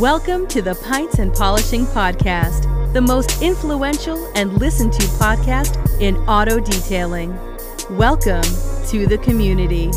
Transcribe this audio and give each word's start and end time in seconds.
Welcome 0.00 0.46
to 0.46 0.62
the 0.62 0.76
Pints 0.76 1.18
and 1.18 1.30
Polishing 1.30 1.84
Podcast, 1.84 2.94
the 2.94 3.02
most 3.02 3.42
influential 3.42 4.32
and 4.34 4.50
listened 4.54 4.94
to 4.94 5.02
podcast 5.02 6.00
in 6.00 6.16
auto 6.26 6.58
detailing. 6.58 7.36
Welcome 7.98 8.40
to 8.86 9.06
the 9.06 9.18
community. 9.22 9.90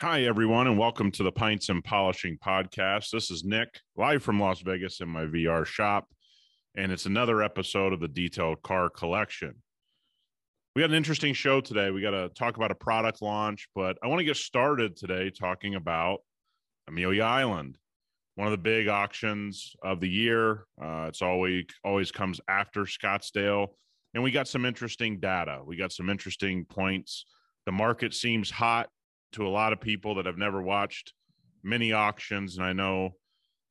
Hi, 0.00 0.22
everyone, 0.22 0.68
and 0.68 0.78
welcome 0.78 1.10
to 1.10 1.24
the 1.24 1.32
Pints 1.32 1.68
and 1.68 1.82
Polishing 1.82 2.38
Podcast. 2.38 3.10
This 3.10 3.32
is 3.32 3.42
Nick, 3.42 3.80
live 3.96 4.22
from 4.22 4.38
Las 4.38 4.60
Vegas 4.60 5.00
in 5.00 5.08
my 5.08 5.24
VR 5.24 5.66
shop, 5.66 6.06
and 6.76 6.92
it's 6.92 7.06
another 7.06 7.42
episode 7.42 7.92
of 7.92 7.98
the 7.98 8.06
Detailed 8.06 8.62
Car 8.62 8.88
Collection. 8.88 9.56
We 10.76 10.82
got 10.82 10.90
an 10.90 10.96
interesting 10.96 11.34
show 11.34 11.60
today. 11.60 11.90
We 11.90 12.00
got 12.00 12.12
to 12.12 12.28
talk 12.28 12.56
about 12.56 12.70
a 12.70 12.76
product 12.76 13.22
launch, 13.22 13.68
but 13.74 13.98
I 14.04 14.06
want 14.06 14.20
to 14.20 14.24
get 14.24 14.36
started 14.36 14.96
today 14.96 15.28
talking 15.30 15.74
about 15.74 16.20
Amelia 16.86 17.24
Island, 17.24 17.76
one 18.36 18.46
of 18.46 18.52
the 18.52 18.58
big 18.58 18.86
auctions 18.86 19.74
of 19.82 19.98
the 19.98 20.08
year. 20.08 20.66
Uh, 20.80 21.06
it's 21.08 21.22
always 21.22 21.64
always 21.84 22.12
comes 22.12 22.40
after 22.46 22.82
Scottsdale, 22.82 23.70
and 24.14 24.22
we 24.22 24.30
got 24.30 24.46
some 24.46 24.64
interesting 24.64 25.18
data. 25.18 25.60
We 25.64 25.76
got 25.76 25.90
some 25.90 26.08
interesting 26.08 26.64
points. 26.66 27.24
The 27.66 27.72
market 27.72 28.14
seems 28.14 28.48
hot 28.48 28.90
to 29.32 29.48
a 29.48 29.50
lot 29.50 29.72
of 29.72 29.80
people 29.80 30.14
that 30.16 30.26
have 30.26 30.38
never 30.38 30.62
watched 30.62 31.12
many 31.64 31.92
auctions, 31.92 32.58
and 32.58 32.64
I 32.64 32.74
know 32.74 33.16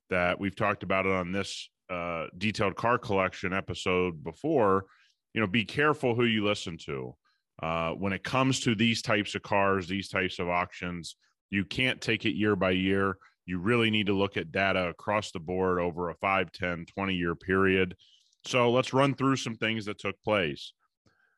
that 0.09 0.38
we've 0.38 0.55
talked 0.55 0.84
about 0.84 1.05
it 1.05 1.13
on 1.13 1.31
this 1.31 1.70
uh, 1.90 2.26
detailed 2.38 2.76
car 2.76 2.98
collection 2.98 3.54
episode 3.54 4.21
before 4.21 4.88
you 5.39 5.45
know, 5.45 5.49
be 5.49 5.63
careful 5.63 6.16
who 6.16 6.25
you 6.25 6.43
listen 6.43 6.77
to. 6.77 7.16
Uh, 7.63 7.91
when 7.91 8.11
it 8.11 8.25
comes 8.25 8.59
to 8.59 8.75
these 8.75 9.02
types 9.02 9.35
of 9.35 9.41
cars, 9.41 9.88
these 9.88 10.09
types 10.09 10.38
of 10.38 10.49
auctions, 10.49 11.15
you 11.49 11.63
can't 11.63 12.02
take 12.02 12.25
it 12.25 12.35
year 12.35 12.57
by 12.57 12.71
year. 12.71 13.15
You 13.45 13.60
really 13.60 13.90
need 13.90 14.07
to 14.07 14.17
look 14.17 14.35
at 14.35 14.51
data 14.51 14.90
across 14.90 15.32
the 15.32 15.40
board 15.40 15.79
over 15.79 16.10
a 16.10 16.15
5, 16.15 16.51
10, 16.51 16.87
20 16.93 17.15
year 17.15 17.35
period. 17.35 17.95
So 18.45 18.70
let's 18.70 18.91
run 18.91 19.13
through 19.13 19.37
some 19.37 19.55
things 19.55 19.85
that 19.85 19.98
took 19.98 20.21
place. 20.23 20.73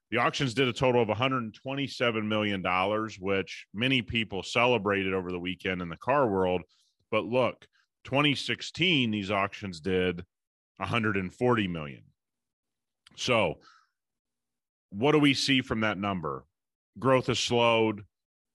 The 0.09 0.17
auctions 0.17 0.55
did 0.55 0.67
a 0.67 0.73
total 0.73 1.03
of 1.03 1.07
$127 1.07 2.25
million, 2.25 2.63
which 3.19 3.67
many 3.71 4.01
people 4.01 4.41
celebrated 4.41 5.13
over 5.13 5.31
the 5.31 5.39
weekend 5.39 5.79
in 5.79 5.89
the 5.89 5.97
car 5.97 6.27
world. 6.27 6.63
But 7.11 7.25
look, 7.25 7.67
2016, 8.05 9.11
these 9.11 9.29
auctions 9.29 9.79
did 9.79 10.25
140 10.77 11.67
million. 11.67 12.01
So 13.15 13.59
what 14.91 15.13
do 15.13 15.19
we 15.19 15.33
see 15.33 15.61
from 15.61 15.81
that 15.81 15.97
number? 15.97 16.45
Growth 16.99 17.27
has 17.27 17.39
slowed. 17.39 18.03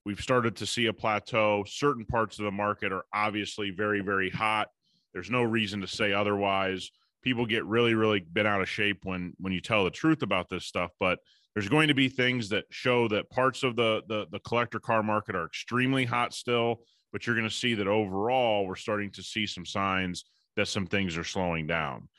We've 0.05 0.21
started 0.21 0.55
to 0.57 0.65
see 0.65 0.85
a 0.85 0.93
plateau. 0.93 1.65
Certain 1.67 2.05
parts 2.05 2.39
of 2.39 2.45
the 2.45 2.51
market 2.51 2.93
are 2.93 3.03
obviously 3.13 3.71
very, 3.71 4.01
very 4.01 4.29
hot. 4.29 4.69
There's 5.13 5.29
no 5.29 5.43
reason 5.43 5.81
to 5.81 5.87
say 5.87 6.13
otherwise. 6.13 6.91
People 7.23 7.45
get 7.45 7.65
really, 7.65 7.93
really 7.93 8.21
bent 8.21 8.47
out 8.47 8.61
of 8.61 8.69
shape 8.69 8.99
when 9.03 9.33
when 9.39 9.51
you 9.51 9.59
tell 9.59 9.83
the 9.83 9.89
truth 9.89 10.21
about 10.21 10.47
this 10.47 10.65
stuff. 10.65 10.91
But 10.99 11.19
there's 11.53 11.67
going 11.67 11.87
to 11.87 11.95
be 11.95 12.07
things 12.07 12.49
that 12.49 12.65
show 12.69 13.07
that 13.09 13.29
parts 13.31 13.63
of 13.63 13.75
the 13.75 14.03
the, 14.07 14.27
the 14.31 14.39
collector 14.39 14.79
car 14.79 15.03
market 15.03 15.35
are 15.35 15.45
extremely 15.45 16.05
hot 16.05 16.33
still. 16.33 16.81
But 17.11 17.25
you're 17.25 17.35
going 17.35 17.49
to 17.49 17.53
see 17.53 17.73
that 17.73 17.87
overall, 17.87 18.67
we're 18.67 18.75
starting 18.75 19.11
to 19.11 19.23
see 19.23 19.47
some 19.47 19.65
signs 19.65 20.25
that 20.55 20.67
some 20.67 20.85
things 20.85 21.17
are 21.17 21.23
slowing 21.23 21.67
down. 21.67 22.09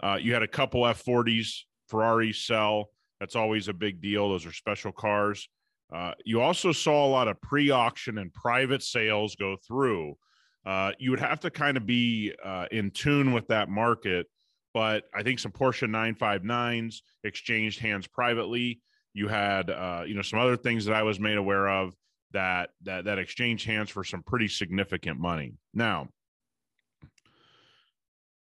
Uh, 0.00 0.18
you 0.20 0.32
had 0.32 0.42
a 0.42 0.48
couple 0.48 0.82
F40s 0.82 1.62
Ferrari 1.88 2.32
sell 2.32 2.90
that's 3.24 3.36
always 3.36 3.68
a 3.68 3.72
big 3.72 4.02
deal. 4.02 4.28
Those 4.28 4.44
are 4.44 4.52
special 4.52 4.92
cars. 4.92 5.48
Uh, 5.90 6.12
you 6.26 6.42
also 6.42 6.72
saw 6.72 7.06
a 7.06 7.08
lot 7.08 7.26
of 7.26 7.40
pre 7.40 7.70
auction 7.70 8.18
and 8.18 8.30
private 8.34 8.82
sales 8.82 9.34
go 9.34 9.56
through. 9.66 10.18
Uh, 10.66 10.92
you 10.98 11.10
would 11.10 11.20
have 11.20 11.40
to 11.40 11.50
kind 11.50 11.78
of 11.78 11.86
be 11.86 12.34
uh, 12.44 12.66
in 12.70 12.90
tune 12.90 13.32
with 13.32 13.48
that 13.48 13.70
market. 13.70 14.26
But 14.74 15.04
I 15.14 15.22
think 15.22 15.38
some 15.38 15.52
Porsche 15.52 15.88
959s 15.88 16.96
exchanged 17.22 17.80
hands 17.80 18.06
privately. 18.06 18.82
You 19.14 19.28
had, 19.28 19.70
uh, 19.70 20.02
you 20.06 20.14
know, 20.14 20.20
some 20.20 20.38
other 20.38 20.58
things 20.58 20.84
that 20.84 20.94
I 20.94 21.02
was 21.02 21.18
made 21.18 21.38
aware 21.38 21.66
of 21.66 21.94
that 22.32 22.70
that 22.82 23.06
that 23.06 23.18
exchange 23.18 23.64
hands 23.64 23.88
for 23.88 24.04
some 24.04 24.22
pretty 24.22 24.48
significant 24.48 25.18
money. 25.18 25.54
Now, 25.72 26.08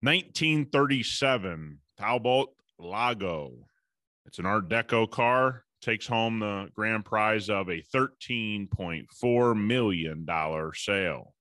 1937 0.02 1.80
Talbot 1.98 2.50
Lago 2.78 3.67
it's 4.28 4.40
an 4.40 4.46
Art 4.46 4.70
Deco 4.70 5.10
car. 5.10 5.64
Takes 5.82 6.08
home 6.08 6.40
the 6.40 6.70
grand 6.74 7.06
prize 7.06 7.50
of 7.50 7.70
a 7.70 7.82
$13.4 7.94 9.66
million 9.66 10.28
sale. 10.74 11.34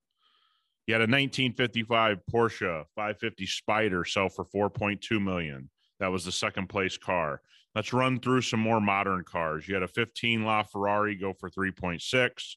You 0.85 0.93
had 0.93 1.01
a 1.01 1.03
1955 1.03 2.19
Porsche 2.31 2.85
550 2.95 3.45
Spider 3.45 4.05
sell 4.05 4.29
for 4.29 4.45
4.2 4.45 5.21
million. 5.21 5.69
That 5.99 6.11
was 6.11 6.23
the 6.23 6.31
second 6.31 6.69
place 6.69 6.97
car. 6.97 7.41
Let's 7.75 7.93
run 7.93 8.19
through 8.19 8.41
some 8.41 8.59
more 8.59 8.79
modern 8.79 9.23
cars. 9.23 9.67
You 9.67 9.73
had 9.73 9.83
a 9.83 9.87
15 9.87 10.41
LaFerrari 10.41 11.19
go 11.19 11.33
for 11.33 11.49
3.6. 11.49 12.55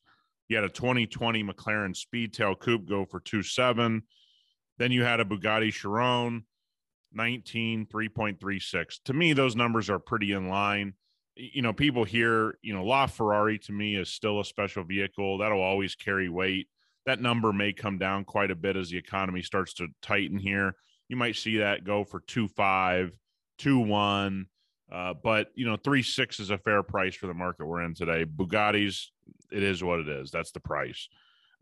You 0.49 0.57
had 0.57 0.65
a 0.65 0.69
2020 0.69 1.43
McLaren 1.43 1.97
Speedtail 1.97 2.59
Coupe 2.59 2.89
go 2.89 3.05
for 3.05 3.21
2.7. 3.21 4.03
Then 4.79 4.93
you 4.93 5.03
had 5.03 5.21
a 5.21 5.25
Bugatti 5.25 5.73
Chiron 5.73 6.45
19, 7.13 7.87
3.36. 7.87 9.03
To 9.05 9.13
me, 9.13 9.33
those 9.33 9.57
numbers 9.57 9.91
are 9.91 9.99
pretty 9.99 10.33
in 10.33 10.49
line. 10.49 10.95
You 11.37 11.63
know, 11.63 11.73
people 11.73 12.05
here, 12.05 12.59
you 12.63 12.75
know, 12.75 12.85
La 12.85 13.07
Ferrari 13.07 13.59
to 13.61 13.73
me 13.73 13.97
is 13.97 14.11
still 14.11 14.41
a 14.41 14.45
special 14.45 14.85
vehicle. 14.85 15.39
That'll 15.39 15.63
always 15.63 15.95
carry 15.95 16.29
weight. 16.29 16.69
That 17.07 17.21
number 17.21 17.53
may 17.53 17.73
come 17.73 17.99
down 17.99 18.25
quite 18.25 18.51
a 18.51 18.57
bit 18.57 18.77
as 18.77 18.91
the 18.91 18.99
economy 18.99 19.43
starts 19.43 19.75
to 19.75 19.89
tighten 20.03 20.39
here. 20.39 20.75
You 21.09 21.17
might 21.17 21.37
see 21.37 21.59
that 21.59 21.85
go 21.85 22.05
for 22.05 22.21
2.5, 22.21 23.13
2.1. 23.59 24.45
Uh, 24.93 25.15
but 25.23 25.49
you 25.55 25.65
know, 25.65 25.77
three 25.77 26.03
six 26.03 26.41
is 26.41 26.51
a 26.51 26.59
fair 26.59 26.83
price 26.83 27.15
for 27.15 27.27
the 27.27 27.35
market 27.35 27.67
we're 27.67 27.83
in 27.83 27.95
today. 27.95 28.25
Bugattis, 28.25 29.07
it 29.53 29.63
is 29.63 29.83
what 29.83 30.01
it 30.01 30.09
is. 30.09 30.31
That's 30.31 30.51
the 30.51 30.61
price. 30.61 31.09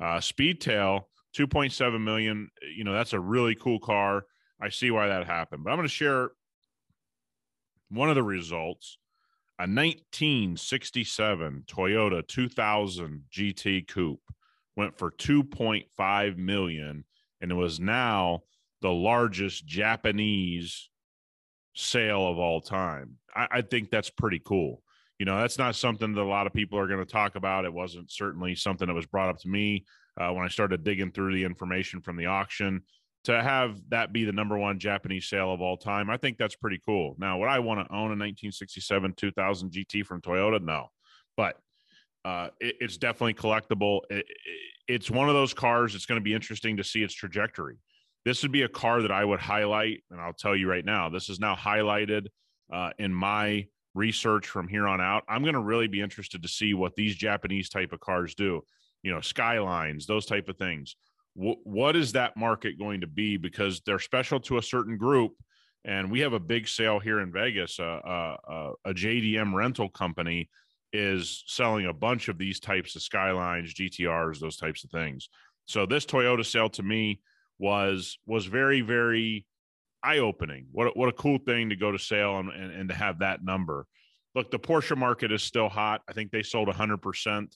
Uh, 0.00 0.18
Speedtail, 0.18 1.02
2.7 1.36 2.02
million. 2.02 2.50
You 2.74 2.84
know, 2.84 2.92
that's 2.92 3.12
a 3.12 3.20
really 3.20 3.54
cool 3.54 3.80
car. 3.80 4.24
I 4.60 4.70
see 4.70 4.90
why 4.90 5.08
that 5.08 5.26
happened. 5.26 5.64
But 5.64 5.70
I'm 5.70 5.76
going 5.76 5.88
to 5.88 5.94
share 5.94 6.30
one 7.90 8.08
of 8.08 8.14
the 8.14 8.22
results. 8.22 8.98
A 9.60 9.62
1967 9.62 11.64
Toyota 11.66 12.26
2000 12.26 13.22
GT 13.32 13.88
Coupe 13.88 14.22
went 14.76 14.96
for 14.96 15.10
2.5 15.10 16.36
million 16.36 17.04
and 17.40 17.50
it 17.50 17.54
was 17.54 17.80
now 17.80 18.42
the 18.82 18.92
largest 18.92 19.66
Japanese 19.66 20.88
sale 21.74 22.28
of 22.28 22.38
all 22.38 22.60
time. 22.60 23.16
I, 23.34 23.48
I 23.50 23.62
think 23.62 23.90
that's 23.90 24.10
pretty 24.10 24.40
cool. 24.44 24.82
You 25.18 25.26
know, 25.26 25.40
that's 25.40 25.58
not 25.58 25.74
something 25.74 26.14
that 26.14 26.20
a 26.20 26.22
lot 26.22 26.46
of 26.46 26.52
people 26.52 26.78
are 26.78 26.86
going 26.86 27.04
to 27.04 27.12
talk 27.12 27.34
about. 27.34 27.64
It 27.64 27.72
wasn't 27.72 28.12
certainly 28.12 28.54
something 28.54 28.86
that 28.86 28.94
was 28.94 29.06
brought 29.06 29.30
up 29.30 29.40
to 29.40 29.48
me 29.48 29.84
uh, 30.16 30.30
when 30.30 30.44
I 30.44 30.48
started 30.48 30.84
digging 30.84 31.10
through 31.10 31.34
the 31.34 31.44
information 31.44 32.00
from 32.00 32.16
the 32.16 32.26
auction 32.26 32.82
to 33.24 33.42
have 33.42 33.80
that 33.90 34.12
be 34.12 34.24
the 34.24 34.32
number 34.32 34.56
one 34.56 34.78
Japanese 34.78 35.28
sale 35.28 35.52
of 35.52 35.60
all 35.60 35.76
time, 35.76 36.10
I 36.10 36.16
think 36.16 36.38
that's 36.38 36.56
pretty 36.56 36.80
cool. 36.84 37.16
Now, 37.18 37.38
would 37.38 37.48
I 37.48 37.58
want 37.58 37.80
to 37.80 37.92
own 37.92 38.10
a 38.10 38.16
1967 38.16 39.14
2000 39.16 39.70
GT 39.70 40.06
from 40.06 40.20
Toyota? 40.20 40.62
No, 40.62 40.88
but 41.36 41.56
uh, 42.24 42.48
it, 42.60 42.76
it's 42.80 42.96
definitely 42.96 43.34
collectible. 43.34 44.00
It, 44.10 44.18
it, 44.18 44.26
it's 44.86 45.10
one 45.10 45.28
of 45.28 45.34
those 45.34 45.52
cars. 45.52 45.94
It's 45.94 46.06
going 46.06 46.20
to 46.20 46.24
be 46.24 46.34
interesting 46.34 46.76
to 46.76 46.84
see 46.84 47.02
its 47.02 47.14
trajectory. 47.14 47.76
This 48.24 48.42
would 48.42 48.52
be 48.52 48.62
a 48.62 48.68
car 48.68 49.02
that 49.02 49.12
I 49.12 49.24
would 49.24 49.40
highlight, 49.40 50.02
and 50.10 50.20
I'll 50.20 50.32
tell 50.32 50.56
you 50.56 50.68
right 50.68 50.84
now, 50.84 51.08
this 51.08 51.28
is 51.28 51.40
now 51.40 51.54
highlighted 51.54 52.26
uh, 52.72 52.90
in 52.98 53.12
my 53.12 53.66
research 53.94 54.46
from 54.46 54.68
here 54.68 54.86
on 54.86 55.00
out. 55.00 55.24
I'm 55.28 55.42
going 55.42 55.54
to 55.54 55.60
really 55.60 55.88
be 55.88 56.00
interested 56.00 56.42
to 56.42 56.48
see 56.48 56.74
what 56.74 56.94
these 56.96 57.14
Japanese 57.14 57.68
type 57.68 57.92
of 57.92 58.00
cars 58.00 58.34
do. 58.34 58.62
You 59.02 59.12
know, 59.12 59.20
skylines, 59.20 60.06
those 60.06 60.26
type 60.26 60.48
of 60.48 60.56
things 60.56 60.96
what 61.38 61.94
is 61.94 62.12
that 62.12 62.36
market 62.36 62.78
going 62.78 63.00
to 63.02 63.06
be? 63.06 63.36
Because 63.36 63.80
they're 63.86 64.00
special 64.00 64.40
to 64.40 64.58
a 64.58 64.62
certain 64.62 64.96
group. 64.96 65.32
And 65.84 66.10
we 66.10 66.20
have 66.20 66.32
a 66.32 66.40
big 66.40 66.66
sale 66.66 66.98
here 66.98 67.20
in 67.20 67.32
Vegas. 67.32 67.78
Uh, 67.78 68.00
uh, 68.04 68.36
uh, 68.48 68.72
a 68.84 68.92
JDM 68.92 69.54
rental 69.54 69.88
company 69.88 70.50
is 70.92 71.44
selling 71.46 71.86
a 71.86 71.92
bunch 71.92 72.28
of 72.28 72.38
these 72.38 72.58
types 72.58 72.96
of 72.96 73.02
Skylines, 73.02 73.72
GTRs, 73.72 74.40
those 74.40 74.56
types 74.56 74.82
of 74.82 74.90
things. 74.90 75.28
So 75.66 75.86
this 75.86 76.06
Toyota 76.06 76.44
sale 76.44 76.70
to 76.70 76.82
me 76.82 77.20
was 77.58 78.18
was 78.26 78.46
very 78.46 78.80
very 78.80 79.46
eye 80.02 80.18
opening. 80.18 80.66
What 80.72 80.96
what 80.96 81.08
a 81.08 81.12
cool 81.12 81.38
thing 81.38 81.68
to 81.70 81.76
go 81.76 81.92
to 81.92 81.98
sale 81.98 82.38
and, 82.38 82.50
and, 82.50 82.72
and 82.72 82.88
to 82.88 82.94
have 82.94 83.20
that 83.20 83.44
number. 83.44 83.86
Look, 84.34 84.50
the 84.50 84.58
Porsche 84.58 84.96
market 84.96 85.30
is 85.30 85.42
still 85.42 85.68
hot. 85.68 86.02
I 86.08 86.12
think 86.12 86.30
they 86.30 86.42
sold 86.42 86.68
100% 86.68 87.46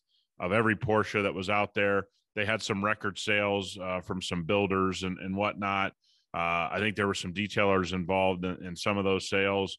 of 0.41 0.53
every 0.53 0.77
Porsche 0.77 1.23
that 1.23 1.35
was 1.35 1.51
out 1.51 1.75
there. 1.75 2.07
They 2.35 2.45
had 2.45 2.63
some 2.63 2.85
record 2.85 3.19
sales 3.19 3.79
uh, 3.81 4.01
from 4.01 4.23
some 4.23 4.45
builders 4.45 5.03
and, 5.03 5.19
and 5.19 5.37
whatnot. 5.37 5.93
Uh, 6.35 6.69
I 6.73 6.79
think 6.79 6.97
there 6.97 7.07
were 7.07 7.15
some 7.15 7.35
detailers 7.35 7.93
involved 7.93 8.45
in, 8.45 8.65
in, 8.65 8.75
some 8.75 8.97
of 8.97 9.05
those 9.05 9.29
sales. 9.29 9.77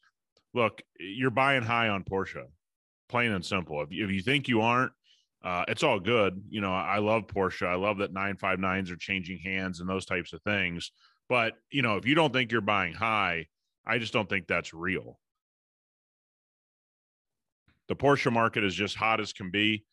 Look, 0.54 0.82
you're 1.00 1.32
buying 1.32 1.64
high 1.64 1.90
on 1.90 2.04
Porsche, 2.04 2.46
plain 3.10 3.32
and 3.32 3.44
simple. 3.44 3.82
If 3.82 3.92
you, 3.92 4.06
if 4.06 4.12
you 4.12 4.22
think 4.22 4.48
you 4.48 4.62
aren't, 4.62 4.92
Uh, 5.44 5.66
it's 5.68 5.84
all 5.84 6.00
good. 6.00 6.42
You 6.50 6.62
know, 6.62 6.72
I 6.72 7.00
love 7.00 7.28
Porsche. 7.28 7.68
I 7.68 7.76
love 7.76 7.98
that 7.98 8.14
959s 8.14 8.92
are 8.92 8.96
changing 8.96 9.40
hands 9.40 9.82
and 9.82 9.90
those 9.90 10.06
types 10.06 10.32
of 10.32 10.42
things. 10.44 10.92
But, 11.28 11.56
you 11.70 11.82
know, 11.82 11.98
if 11.98 12.06
you 12.06 12.16
don't 12.16 12.32
think 12.32 12.52
you're 12.52 12.62
buying 12.62 12.94
high, 12.94 13.48
I 13.86 13.98
just 13.98 14.14
don't 14.14 14.30
think 14.30 14.48
that's 14.48 14.74
real. 14.74 15.20
The 17.90 17.96
Porsche 17.96 18.32
market 18.32 18.64
is 18.64 18.74
just 18.74 18.96
hot 18.96 19.20
as 19.20 19.34
can 19.34 19.52
be, 19.52 19.84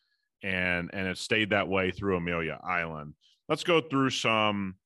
and 0.43 0.91
and 0.93 1.07
it 1.07 1.19
stayed 1.19 1.51
that 1.51 1.69
way 1.69 1.91
through 1.91 2.17
Amelia 2.17 2.59
Island. 2.63 3.15
Let's 3.49 3.65
go 3.65 3.81
through 3.81 4.11
some 4.11 4.77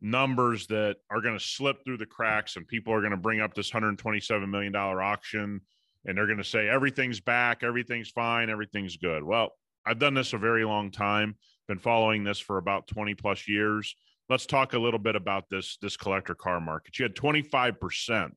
numbers 0.00 0.66
that 0.68 0.96
are 1.10 1.20
going 1.20 1.36
to 1.36 1.44
slip 1.44 1.84
through 1.84 1.98
the 1.98 2.06
cracks, 2.06 2.56
and 2.56 2.66
people 2.66 2.92
are 2.92 3.00
going 3.00 3.10
to 3.10 3.16
bring 3.16 3.40
up 3.40 3.54
this 3.54 3.72
127 3.72 4.50
million 4.50 4.72
dollar 4.72 5.02
auction, 5.02 5.60
and 6.04 6.16
they're 6.16 6.26
going 6.26 6.38
to 6.38 6.44
say 6.44 6.68
everything's 6.68 7.20
back, 7.20 7.62
everything's 7.62 8.10
fine, 8.10 8.50
everything's 8.50 8.96
good. 8.96 9.22
Well, 9.22 9.52
I've 9.84 9.98
done 9.98 10.14
this 10.14 10.32
a 10.32 10.38
very 10.38 10.64
long 10.64 10.90
time, 10.90 11.36
been 11.66 11.78
following 11.78 12.24
this 12.24 12.38
for 12.38 12.58
about 12.58 12.86
20 12.86 13.14
plus 13.14 13.48
years. 13.48 13.94
Let's 14.28 14.46
talk 14.46 14.74
a 14.74 14.78
little 14.78 14.98
bit 14.98 15.16
about 15.16 15.48
this 15.48 15.78
this 15.80 15.96
collector 15.96 16.34
car 16.34 16.60
market. 16.60 16.98
You 16.98 17.04
had 17.04 17.14
25% 17.14 18.30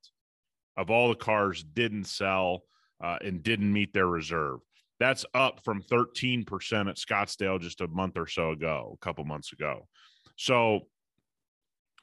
of 0.77 0.89
all 0.89 1.09
the 1.09 1.15
cars 1.15 1.63
didn't 1.63 2.05
sell 2.05 2.63
uh, 3.03 3.17
and 3.21 3.43
didn't 3.43 3.71
meet 3.71 3.93
their 3.93 4.07
reserve. 4.07 4.59
That's 5.01 5.25
up 5.33 5.63
from 5.65 5.81
13% 5.81 6.45
at 6.87 6.95
Scottsdale 6.95 7.59
just 7.59 7.81
a 7.81 7.87
month 7.87 8.17
or 8.17 8.27
so 8.27 8.51
ago, 8.51 8.95
a 9.01 9.03
couple 9.03 9.25
months 9.25 9.51
ago. 9.51 9.87
So, 10.35 10.81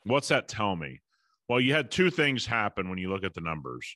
what's 0.02 0.26
that 0.28 0.48
tell 0.48 0.74
me? 0.74 1.00
Well, 1.48 1.60
you 1.60 1.74
had 1.74 1.92
two 1.92 2.10
things 2.10 2.44
happen 2.44 2.88
when 2.90 2.98
you 2.98 3.08
look 3.08 3.22
at 3.22 3.34
the 3.34 3.40
numbers. 3.40 3.94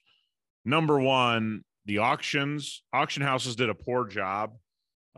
Number 0.65 1.01
one, 1.01 1.65
the 1.85 1.99
auctions, 1.99 2.85
auction 2.93 3.25
houses 3.25 3.57
did 3.57 3.71
a 3.71 3.75
poor 3.75 4.07
job 4.07 4.53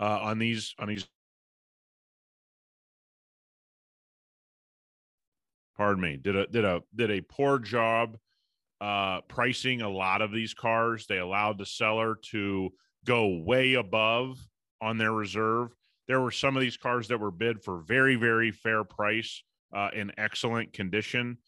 uh, 0.00 0.18
on 0.22 0.38
these 0.38 0.74
on 0.78 0.88
these. 0.88 1.06
Pardon 5.76 6.02
me. 6.02 6.16
Did 6.16 6.36
a 6.36 6.46
did 6.46 6.64
a 6.64 6.80
did 6.94 7.10
a 7.10 7.20
poor 7.20 7.58
job 7.58 8.16
uh, 8.80 9.20
pricing 9.28 9.82
a 9.82 9.90
lot 9.90 10.22
of 10.22 10.32
these 10.32 10.54
cars. 10.54 11.04
They 11.06 11.18
allowed 11.18 11.58
the 11.58 11.66
seller 11.66 12.16
to 12.30 12.72
go 13.04 13.42
way 13.44 13.74
above 13.74 14.38
on 14.80 14.98
their 14.98 15.12
reserve. 15.12 15.74
There 16.08 16.20
were 16.20 16.30
some 16.30 16.56
of 16.56 16.60
these 16.60 16.76
cars 16.76 17.08
that 17.08 17.20
were 17.20 17.30
bid 17.30 17.62
for 17.62 17.80
very 17.80 18.16
very 18.16 18.50
fair 18.50 18.84
price 18.84 19.42
uh, 19.74 19.90
in 19.94 20.12
excellent 20.18 20.72
condition. 20.72 21.38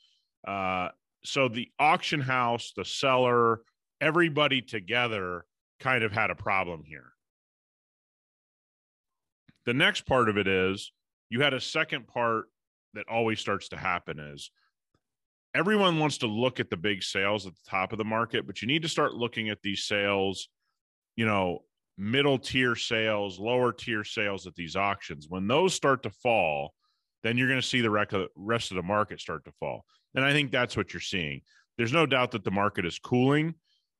Uh, 0.46 0.88
so 1.24 1.48
the 1.48 1.68
auction 1.78 2.20
house, 2.20 2.72
the 2.76 2.84
seller, 2.84 3.60
everybody 4.00 4.62
together 4.62 5.44
kind 5.80 6.04
of 6.04 6.12
had 6.12 6.30
a 6.30 6.34
problem 6.34 6.82
here. 6.84 7.12
The 9.64 9.74
next 9.74 10.06
part 10.06 10.28
of 10.28 10.36
it 10.38 10.46
is 10.46 10.92
you 11.28 11.40
had 11.40 11.54
a 11.54 11.60
second 11.60 12.06
part 12.06 12.46
that 12.94 13.08
always 13.08 13.40
starts 13.40 13.68
to 13.70 13.76
happen 13.76 14.18
is 14.18 14.50
everyone 15.54 15.98
wants 15.98 16.18
to 16.18 16.26
look 16.26 16.60
at 16.60 16.70
the 16.70 16.76
big 16.76 17.02
sales 17.02 17.46
at 17.46 17.54
the 17.54 17.70
top 17.70 17.92
of 17.92 17.98
the 17.98 18.04
market, 18.04 18.46
but 18.46 18.62
you 18.62 18.68
need 18.68 18.82
to 18.82 18.88
start 18.88 19.14
looking 19.14 19.48
at 19.48 19.62
these 19.62 19.84
sales, 19.84 20.48
you 21.16 21.26
know, 21.26 21.60
middle 21.98 22.38
tier 22.38 22.76
sales, 22.76 23.38
lower 23.38 23.72
tier 23.72 24.04
sales 24.04 24.46
at 24.46 24.54
these 24.54 24.76
auctions. 24.76 25.26
When 25.28 25.46
those 25.46 25.74
start 25.74 26.02
to 26.04 26.10
fall, 26.10 26.74
then 27.22 27.36
you're 27.36 27.48
going 27.48 27.60
to 27.60 27.66
see 27.66 27.80
the 27.80 27.90
rest 28.36 28.70
of 28.70 28.76
the 28.76 28.82
market 28.82 29.20
start 29.20 29.44
to 29.46 29.52
fall. 29.52 29.84
And 30.14 30.24
I 30.24 30.32
think 30.32 30.50
that's 30.50 30.76
what 30.76 30.92
you're 30.92 31.00
seeing. 31.00 31.40
There's 31.76 31.92
no 31.92 32.06
doubt 32.06 32.30
that 32.32 32.44
the 32.44 32.50
market 32.50 32.86
is 32.86 32.98
cooling. 32.98 33.54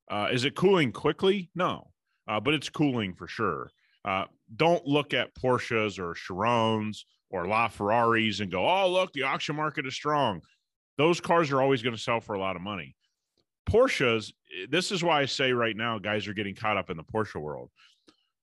Uh, 0.09 0.29
is 0.31 0.45
it 0.45 0.55
cooling 0.55 0.91
quickly? 0.91 1.49
No, 1.53 1.91
uh, 2.27 2.39
but 2.39 2.53
it's 2.53 2.69
cooling 2.69 3.13
for 3.13 3.27
sure. 3.27 3.69
Uh, 4.05 4.25
don't 4.55 4.85
look 4.85 5.13
at 5.13 5.35
Porsches 5.35 5.99
or 5.99 6.13
Chirons 6.13 6.99
or 7.29 7.45
LaFerraris 7.45 8.39
and 8.39 8.51
go, 8.51 8.67
oh, 8.67 8.89
look, 8.89 9.11
the 9.13 9.23
auction 9.23 9.55
market 9.55 9.85
is 9.85 9.93
strong. 9.93 10.41
Those 10.97 11.19
cars 11.19 11.51
are 11.51 11.61
always 11.61 11.83
going 11.83 11.95
to 11.95 12.01
sell 12.01 12.21
for 12.21 12.33
a 12.33 12.39
lot 12.39 12.55
of 12.55 12.61
money. 12.61 12.95
Porsches, 13.67 14.31
this 14.69 14.91
is 14.91 15.03
why 15.03 15.21
I 15.21 15.25
say 15.25 15.51
right 15.51 15.75
now, 15.75 15.99
guys 15.99 16.27
are 16.27 16.33
getting 16.33 16.55
caught 16.55 16.77
up 16.77 16.89
in 16.89 16.97
the 16.97 17.03
Porsche 17.03 17.41
world. 17.41 17.69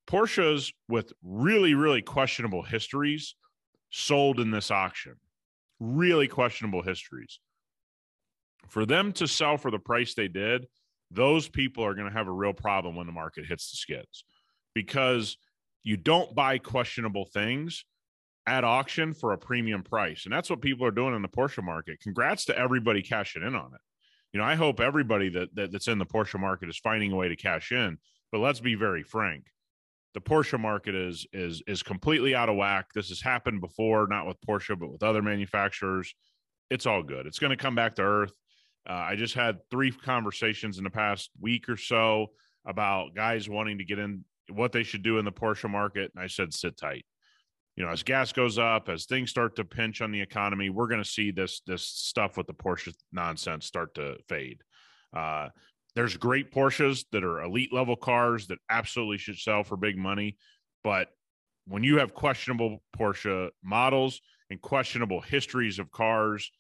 Porsches 0.07 0.73
with 0.89 1.13
really, 1.23 1.75
really 1.75 2.03
questionable 2.03 2.63
histories 2.63 3.35
sold 3.91 4.39
in 4.39 4.51
this 4.51 4.71
auction. 4.71 5.15
Really 5.81 6.29
questionable 6.29 6.83
histories. 6.83 7.41
For 8.69 8.85
them 8.85 9.13
to 9.15 9.27
sell 9.27 9.57
for 9.57 9.71
the 9.71 9.79
price 9.79 10.15
they 10.15 10.29
did, 10.29 10.67
those 11.11 11.49
people 11.49 11.85
are 11.85 11.95
going 11.95 12.09
to 12.09 12.17
have 12.17 12.29
a 12.29 12.33
real 12.33 12.53
problem 12.53 12.97
when 12.97 13.07
the 13.07 13.13
market 13.13 13.47
hits 13.47 13.71
the 13.71 13.77
skids 13.77 14.25
because 14.75 15.37
you 15.85 15.97
don't 15.97 16.35
buy 16.35 16.59
questionable 16.59 17.27
things 17.33 17.85
at 18.47 18.65
auction 18.65 19.15
for 19.15 19.33
a 19.33 19.39
premium 19.39 19.83
price. 19.83 20.25
And 20.25 20.33
that's 20.33 20.51
what 20.51 20.61
people 20.61 20.87
are 20.87 20.91
doing 20.91 21.15
in 21.15 21.23
the 21.23 21.29
Porsche 21.29 21.63
market. 21.63 22.01
Congrats 22.01 22.45
to 22.47 22.59
everybody 22.59 23.01
cashing 23.01 23.43
in 23.43 23.55
on 23.55 23.73
it. 23.75 23.81
You 24.35 24.41
know, 24.41 24.47
I 24.47 24.57
hope 24.57 24.81
everybody 24.81 25.29
that, 25.31 25.55
that 25.55 25.71
that's 25.71 25.87
in 25.87 25.99
the 25.99 26.05
Porsche 26.05 26.41
market 26.41 26.69
is 26.69 26.77
finding 26.77 27.13
a 27.13 27.17
way 27.17 27.29
to 27.29 27.37
cash 27.37 27.71
in. 27.71 27.99
But 28.33 28.41
let's 28.41 28.59
be 28.59 28.75
very 28.75 29.05
frank. 29.05 29.45
The 30.13 30.21
Porsche 30.21 30.59
market 30.59 30.97
is 30.97 31.25
is 31.33 31.63
is 31.69 31.85
completely 31.85 32.35
out 32.35 32.49
of 32.49 32.57
whack. 32.57 32.87
This 32.93 33.11
has 33.11 33.21
happened 33.21 33.61
before, 33.61 34.09
not 34.09 34.27
with 34.27 34.41
Porsche, 34.41 34.77
but 34.79 34.91
with 34.91 35.05
other 35.05 35.23
manufacturers. 35.23 36.13
It's 36.69 36.85
all 36.85 37.05
good. 37.05 37.27
It's 37.27 37.39
going 37.39 37.57
to 37.57 37.57
come 37.57 37.77
back 37.77 37.95
to 37.95 38.03
earth. 38.03 38.33
Uh, 38.89 38.95
I 38.95 39.15
just 39.15 39.35
had 39.35 39.59
three 39.71 39.93
conversations 39.93 40.79
in 40.79 40.85
the 40.85 40.91
past 40.91 41.31
week 41.41 41.69
or 41.69 41.77
so 41.77 42.33
about 42.67 43.15
guys 43.15 43.49
wanting 43.49 43.79
to 43.79 43.85
get 43.85 44.01
in 44.01 44.25
what 44.51 44.73
they 44.73 44.83
should 44.83 45.05
do 45.05 45.19
in 45.19 45.25
the 45.25 45.33
Porsche 45.33 45.71
market. 45.71 46.11
And 46.15 46.23
I 46.23 46.27
said, 46.27 46.53
sit 46.53 46.77
tight. 46.77 47.07
You 47.77 47.85
know, 47.85 47.91
as 47.91 48.03
gas 48.03 48.33
goes 48.33 48.59
up, 48.59 48.89
as 48.89 49.07
things 49.07 49.31
start 49.31 49.57
to 49.57 49.65
pinch 49.65 50.01
on 50.01 50.13
the 50.13 50.21
economy, 50.21 50.71
we're 50.71 50.87
going 50.87 51.03
to 51.03 51.09
see 51.09 51.31
this 51.31 51.61
this 51.67 51.83
stuff 51.83 52.37
with 52.37 52.47
the 52.47 52.55
Porsche 52.55 52.95
nonsense 53.13 53.67
start 53.67 53.95
to 53.97 54.17
fade. 54.29 54.59
Uh, 55.15 55.49
there's 55.97 56.17
great 56.17 56.53
Porsches 56.53 57.05
that 57.13 57.25
are 57.25 57.43
elite 57.43 57.73
level 57.73 57.97
cars 57.97 58.47
that 58.49 58.59
absolutely 58.71 59.19
should 59.19 59.39
sell 59.39 59.65
for 59.65 59.77
big 59.77 59.97
money, 59.97 60.37
but 60.83 61.09
when 61.67 61.83
you 61.83 61.99
have 61.99 62.15
questionable 62.15 62.83
Porsche 62.97 63.51
models 63.63 64.21
and 64.51 64.61
questionable 64.61 65.21
histories 65.21 65.79
of 65.79 65.91
cars, 65.91 66.51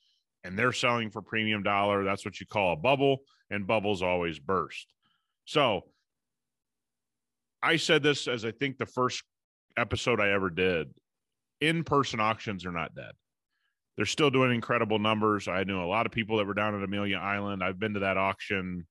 and 0.44 0.58
they're 0.58 0.72
selling 0.72 1.10
for 1.10 1.22
premium 1.22 1.62
dollar, 1.62 2.04
that's 2.04 2.24
what 2.24 2.38
you 2.40 2.46
call 2.46 2.72
a 2.72 2.76
bubble, 2.76 3.18
and 3.50 3.66
bubbles 3.66 4.02
always 4.02 4.38
burst. 4.38 4.86
So 5.46 5.82
I 7.62 7.76
said 7.76 8.02
this 8.02 8.28
as 8.28 8.44
I 8.44 8.50
think 8.52 8.78
the 8.78 8.86
first 8.86 9.22
episode 9.76 10.20
I 10.20 10.30
ever 10.30 10.50
did. 10.50 10.88
In 11.64 11.82
person 11.82 12.20
auctions 12.20 12.66
are 12.66 12.72
not 12.72 12.94
dead. 12.94 13.12
They're 13.96 14.04
still 14.04 14.30
doing 14.30 14.52
incredible 14.52 14.98
numbers. 14.98 15.48
I 15.48 15.64
knew 15.64 15.80
a 15.80 15.86
lot 15.86 16.04
of 16.04 16.12
people 16.12 16.36
that 16.36 16.46
were 16.46 16.52
down 16.52 16.74
at 16.74 16.84
Amelia 16.84 17.16
Island. 17.16 17.64
I've 17.64 17.78
been 17.78 17.94
to 17.94 18.00
that 18.00 18.18
auction 18.18 18.86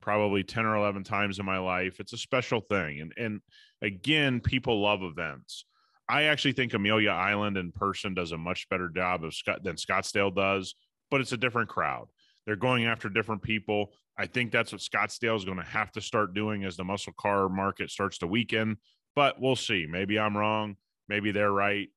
probably 0.00 0.42
10 0.42 0.64
or 0.64 0.76
11 0.76 1.04
times 1.04 1.38
in 1.38 1.44
my 1.44 1.58
life. 1.58 2.00
It's 2.00 2.14
a 2.14 2.18
special 2.18 2.62
thing. 2.62 3.00
And 3.00 3.12
and 3.18 3.40
again, 3.82 4.40
people 4.40 4.80
love 4.80 5.02
events. 5.02 5.66
I 6.08 6.24
actually 6.24 6.52
think 6.52 6.72
Amelia 6.72 7.10
Island 7.10 7.58
in 7.58 7.72
person 7.72 8.14
does 8.14 8.32
a 8.32 8.38
much 8.38 8.68
better 8.70 8.88
job 8.88 9.22
of 9.22 9.34
Scott 9.34 9.62
than 9.62 9.76
Scottsdale 9.76 10.34
does, 10.34 10.74
but 11.10 11.20
it's 11.20 11.32
a 11.32 11.36
different 11.36 11.68
crowd. 11.68 12.06
They're 12.46 12.56
going 12.56 12.86
after 12.86 13.10
different 13.10 13.42
people. 13.42 13.92
I 14.16 14.24
think 14.24 14.50
that's 14.50 14.72
what 14.72 14.80
Scottsdale 14.80 15.36
is 15.36 15.44
going 15.44 15.58
to 15.58 15.64
have 15.64 15.92
to 15.92 16.00
start 16.00 16.32
doing 16.32 16.64
as 16.64 16.78
the 16.78 16.84
muscle 16.84 17.12
car 17.20 17.50
market 17.50 17.90
starts 17.90 18.16
to 18.18 18.26
weaken. 18.26 18.78
But 19.14 19.38
we'll 19.38 19.56
see. 19.56 19.86
Maybe 19.86 20.18
I'm 20.18 20.34
wrong. 20.34 20.76
Maybe 21.08 21.32
they're 21.32 21.52
right. 21.52 21.88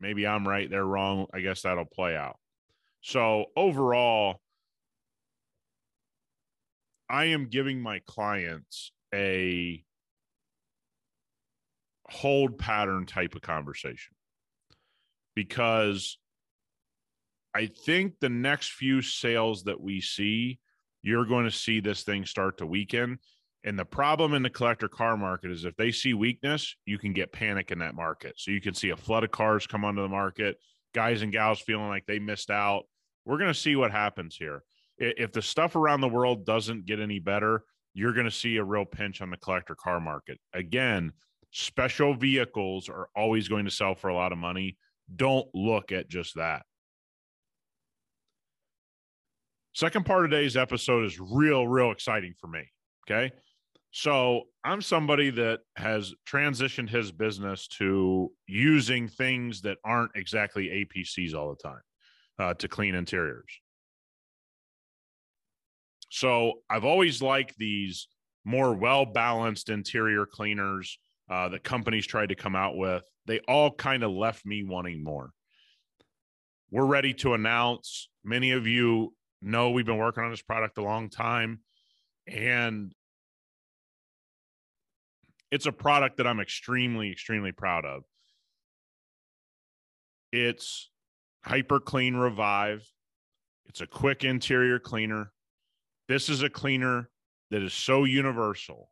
Maybe 0.00 0.26
I'm 0.26 0.46
right. 0.46 0.68
They're 0.68 0.84
wrong. 0.84 1.26
I 1.32 1.40
guess 1.40 1.62
that'll 1.62 1.84
play 1.84 2.16
out. 2.16 2.38
So 3.02 3.46
overall, 3.56 4.40
I 7.08 7.26
am 7.26 7.48
giving 7.48 7.80
my 7.80 8.00
clients 8.06 8.92
a 9.14 9.82
hold 12.08 12.58
pattern 12.58 13.06
type 13.06 13.34
of 13.34 13.42
conversation 13.42 14.14
because 15.34 16.18
I 17.54 17.66
think 17.66 18.14
the 18.20 18.28
next 18.28 18.72
few 18.72 19.02
sales 19.02 19.64
that 19.64 19.80
we 19.80 20.00
see 20.00 20.60
you're 21.02 21.24
going 21.24 21.44
to 21.44 21.50
see 21.50 21.80
this 21.80 22.02
thing 22.02 22.26
start 22.26 22.58
to 22.58 22.66
weaken. 22.66 23.18
And 23.64 23.78
the 23.78 23.84
problem 23.84 24.32
in 24.32 24.42
the 24.42 24.50
collector 24.50 24.88
car 24.88 25.16
market 25.16 25.50
is 25.50 25.64
if 25.64 25.76
they 25.76 25.90
see 25.90 26.14
weakness, 26.14 26.74
you 26.86 26.98
can 26.98 27.12
get 27.12 27.32
panic 27.32 27.70
in 27.70 27.78
that 27.80 27.94
market. 27.94 28.34
So 28.38 28.50
you 28.50 28.60
can 28.60 28.72
see 28.72 28.90
a 28.90 28.96
flood 28.96 29.22
of 29.22 29.30
cars 29.30 29.66
come 29.66 29.84
onto 29.84 30.00
the 30.00 30.08
market, 30.08 30.56
guys 30.94 31.22
and 31.22 31.30
gals 31.30 31.60
feeling 31.60 31.88
like 31.88 32.06
they 32.06 32.18
missed 32.18 32.50
out. 32.50 32.84
We're 33.26 33.38
going 33.38 33.52
to 33.52 33.58
see 33.58 33.76
what 33.76 33.90
happens 33.90 34.34
here. 34.36 34.62
If 34.96 35.32
the 35.32 35.42
stuff 35.42 35.76
around 35.76 36.00
the 36.00 36.08
world 36.08 36.46
doesn't 36.46 36.86
get 36.86 37.00
any 37.00 37.18
better, 37.18 37.64
you're 37.92 38.14
going 38.14 38.24
to 38.24 38.30
see 38.30 38.56
a 38.56 38.64
real 38.64 38.84
pinch 38.84 39.20
on 39.20 39.30
the 39.30 39.36
collector 39.36 39.74
car 39.74 40.00
market. 40.00 40.38
Again, 40.54 41.12
special 41.50 42.14
vehicles 42.14 42.88
are 42.88 43.08
always 43.14 43.48
going 43.48 43.66
to 43.66 43.70
sell 43.70 43.94
for 43.94 44.08
a 44.08 44.14
lot 44.14 44.32
of 44.32 44.38
money. 44.38 44.78
Don't 45.14 45.48
look 45.54 45.92
at 45.92 46.08
just 46.08 46.36
that. 46.36 46.62
Second 49.74 50.04
part 50.06 50.24
of 50.24 50.30
today's 50.30 50.56
episode 50.56 51.04
is 51.04 51.20
real, 51.20 51.66
real 51.66 51.90
exciting 51.90 52.34
for 52.40 52.46
me. 52.46 52.70
Okay. 53.08 53.32
So 53.92 54.44
I'm 54.64 54.82
somebody 54.82 55.30
that 55.30 55.60
has 55.76 56.14
transitioned 56.26 56.90
his 56.90 57.10
business 57.10 57.66
to 57.78 58.30
using 58.46 59.08
things 59.08 59.62
that 59.62 59.78
aren't 59.84 60.12
exactly 60.14 60.68
APCs 60.68 61.34
all 61.34 61.50
the 61.50 61.68
time 61.68 61.80
uh, 62.38 62.54
to 62.54 62.68
clean 62.68 62.94
interiors. 62.94 63.50
So 66.10 66.60
I've 66.68 66.84
always 66.84 67.20
liked 67.20 67.56
these 67.58 68.08
more 68.44 68.74
well 68.74 69.04
balanced 69.04 69.68
interior 69.68 70.26
cleaners 70.26 70.98
uh, 71.28 71.48
that 71.48 71.64
companies 71.64 72.06
tried 72.06 72.30
to 72.30 72.34
come 72.34 72.56
out 72.56 72.76
with. 72.76 73.02
They 73.26 73.40
all 73.40 73.70
kind 73.72 74.02
of 74.02 74.10
left 74.10 74.46
me 74.46 74.64
wanting 74.64 75.02
more. 75.02 75.30
We're 76.70 76.86
ready 76.86 77.14
to 77.14 77.34
announce. 77.34 78.08
Many 78.24 78.52
of 78.52 78.66
you 78.66 79.14
know 79.42 79.70
we've 79.70 79.86
been 79.86 79.98
working 79.98 80.22
on 80.22 80.30
this 80.30 80.42
product 80.42 80.78
a 80.78 80.82
long 80.82 81.10
time. 81.10 81.60
And 82.26 82.92
it's 85.50 85.66
a 85.66 85.72
product 85.72 86.18
that 86.18 86.26
I'm 86.26 86.40
extremely, 86.40 87.10
extremely 87.10 87.52
proud 87.52 87.84
of. 87.84 88.02
It's 90.32 90.90
Hyper 91.44 91.80
Clean 91.80 92.14
Revive. 92.14 92.86
It's 93.66 93.80
a 93.80 93.86
quick 93.86 94.24
interior 94.24 94.78
cleaner. 94.78 95.32
This 96.08 96.28
is 96.28 96.42
a 96.42 96.50
cleaner 96.50 97.08
that 97.50 97.62
is 97.62 97.74
so 97.74 98.04
universal, 98.04 98.90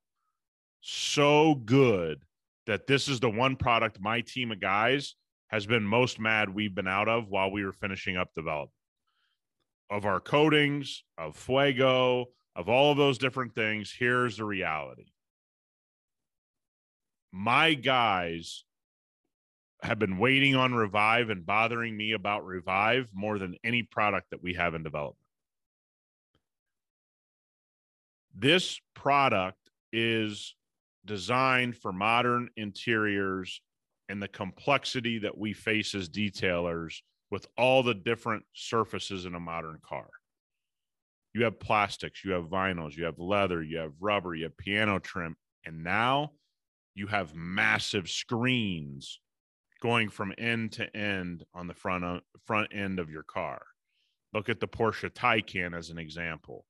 so 0.80 1.54
good 1.54 2.22
that 2.66 2.86
this 2.86 3.08
is 3.08 3.20
the 3.20 3.30
one 3.30 3.56
product 3.56 4.00
my 4.00 4.20
team 4.20 4.52
of 4.52 4.60
guys 4.60 5.14
has 5.48 5.66
been 5.66 5.82
most 5.82 6.20
mad 6.20 6.50
we've 6.50 6.74
been 6.74 6.88
out 6.88 7.08
of 7.08 7.28
while 7.28 7.50
we 7.50 7.64
were 7.64 7.72
finishing 7.72 8.16
up 8.16 8.28
development 8.34 8.72
of 9.90 10.04
our 10.04 10.20
coatings, 10.20 11.02
of 11.16 11.36
Fuego, 11.36 12.26
of 12.54 12.68
all 12.68 12.92
of 12.92 12.98
those 12.98 13.18
different 13.18 13.54
things. 13.54 13.94
Here's 13.96 14.36
the 14.36 14.44
reality 14.44 15.06
my 17.38 17.72
guys 17.72 18.64
have 19.84 20.00
been 20.00 20.18
waiting 20.18 20.56
on 20.56 20.74
Revive 20.74 21.30
and 21.30 21.46
bothering 21.46 21.96
me 21.96 22.10
about 22.10 22.44
Revive 22.44 23.08
more 23.14 23.38
than 23.38 23.54
any 23.62 23.84
product 23.84 24.30
that 24.30 24.42
we 24.42 24.54
have 24.54 24.74
in 24.74 24.82
development. 24.82 25.24
This 28.36 28.80
product 28.92 29.70
is 29.92 30.56
designed 31.04 31.76
for 31.76 31.92
modern 31.92 32.48
interiors 32.56 33.62
and 34.08 34.20
the 34.20 34.26
complexity 34.26 35.20
that 35.20 35.38
we 35.38 35.52
face 35.52 35.94
as 35.94 36.08
detailers 36.08 36.96
with 37.30 37.46
all 37.56 37.84
the 37.84 37.94
different 37.94 38.42
surfaces 38.52 39.26
in 39.26 39.36
a 39.36 39.40
modern 39.40 39.78
car. 39.88 40.08
You 41.34 41.44
have 41.44 41.60
plastics, 41.60 42.24
you 42.24 42.32
have 42.32 42.46
vinyls, 42.46 42.96
you 42.96 43.04
have 43.04 43.20
leather, 43.20 43.62
you 43.62 43.78
have 43.78 43.92
rubber, 44.00 44.34
you 44.34 44.44
have 44.44 44.56
piano 44.56 44.98
trim, 44.98 45.36
and 45.64 45.84
now 45.84 46.32
you 46.98 47.06
have 47.06 47.34
massive 47.34 48.08
screens 48.08 49.20
going 49.80 50.08
from 50.08 50.34
end 50.36 50.72
to 50.72 50.96
end 50.96 51.44
on 51.54 51.68
the 51.68 51.74
front 51.74 52.22
front 52.44 52.68
end 52.74 52.98
of 52.98 53.08
your 53.08 53.22
car. 53.22 53.62
Look 54.34 54.48
at 54.48 54.58
the 54.60 54.66
Porsche 54.66 55.10
Taycan 55.10 55.76
as 55.76 55.90
an 55.90 55.98
example. 55.98 56.66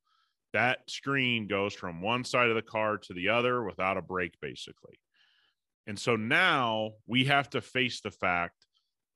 That 0.53 0.79
screen 0.89 1.47
goes 1.47 1.75
from 1.75 2.03
one 2.03 2.25
side 2.25 2.51
of 2.51 2.55
the 2.55 2.63
car 2.63 2.99
to 2.99 3.15
the 3.15 3.31
other 3.31 3.65
without 3.65 3.97
a 3.97 4.03
break, 4.03 4.39
basically. 4.41 4.99
And 5.87 5.99
so 5.99 6.17
now 6.17 6.93
we 7.07 7.25
have 7.25 7.49
to 7.51 7.61
face 7.61 8.01
the 8.01 8.11
fact 8.11 8.67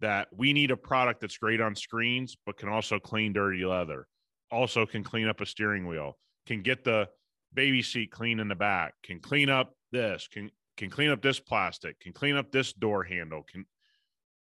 that 0.00 0.28
we 0.35 0.52
need 0.52 0.71
a 0.71 0.76
product 0.76 1.21
that's 1.21 1.37
great 1.37 1.61
on 1.61 1.76
screens, 1.76 2.37
but 2.45 2.57
can 2.57 2.69
also 2.69 2.99
clean 2.99 3.33
dirty 3.33 3.64
leather, 3.64 4.07
also 4.50 4.85
can 4.87 5.04
clean 5.04 5.28
up 5.28 5.40
a 5.40 5.47
steering 5.47 5.87
wheel, 5.87 6.19
can 6.47 6.62
get 6.62 6.83
the 6.83 7.09
baby 7.54 7.83
seat 7.83 8.11
clean 8.11 8.40
in 8.40 8.49
the 8.49 8.54
back, 8.54 8.95
can 9.04 9.21
clean 9.21 9.49
up 9.49 9.75
this, 9.92 10.28
can 10.33 10.50
can 10.76 10.91
clean 10.91 11.11
up 11.11 11.23
this 11.23 11.41
plastic, 11.41 11.99
can 12.00 12.12
clean 12.12 12.37
up 12.37 12.50
this 12.50 12.73
door 12.73 13.05
handle, 13.05 13.43
can 13.43 13.64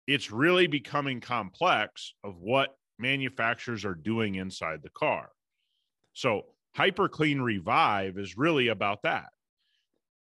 it's 0.08 0.32
really 0.32 0.66
becoming 0.66 1.22
complex 1.22 2.16
of 2.24 2.40
what 2.40 2.76
manufacturers 2.98 3.86
are 3.86 3.94
doing 3.94 4.36
inside 4.36 4.82
the 4.82 4.90
car. 4.90 5.30
So, 6.14 6.46
Hyper 6.76 7.08
Clean 7.10 7.40
Revive 7.40 8.18
is 8.18 8.38
really 8.38 8.70
about 8.70 9.04
that. 9.04 9.28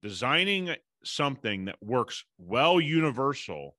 Designing 0.03 0.75
something 1.05 1.67
that 1.67 1.77
works 1.81 2.25
well 2.39 2.81
universal 2.81 3.77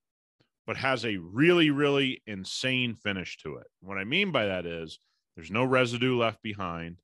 but 0.65 0.77
has 0.77 1.05
a 1.05 1.17
really 1.17 1.71
really 1.71 2.21
insane 2.27 2.93
finish 2.93 3.37
to 3.37 3.55
it. 3.55 3.67
What 3.81 3.97
I 3.97 4.03
mean 4.03 4.31
by 4.31 4.45
that 4.45 4.65
is 4.65 4.99
there's 5.35 5.49
no 5.49 5.63
residue 5.63 6.17
left 6.17 6.41
behind. 6.43 6.97